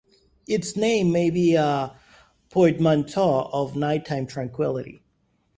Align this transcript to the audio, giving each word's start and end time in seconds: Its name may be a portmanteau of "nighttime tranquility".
Its 0.47 0.75
name 0.75 1.11
may 1.11 1.29
be 1.29 1.53
a 1.53 1.95
portmanteau 2.49 3.47
of 3.53 3.75
"nighttime 3.75 4.25
tranquility". 4.25 5.03